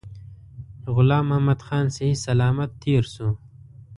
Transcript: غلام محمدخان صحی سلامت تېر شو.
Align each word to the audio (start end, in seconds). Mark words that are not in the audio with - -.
غلام 0.93 1.25
محمدخان 1.31 1.85
صحی 1.95 2.13
سلامت 2.25 2.69
تېر 2.83 3.03
شو. 3.13 3.29